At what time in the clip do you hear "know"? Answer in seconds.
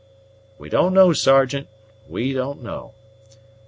0.95-1.13, 2.63-2.95